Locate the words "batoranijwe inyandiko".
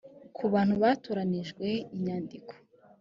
0.83-2.51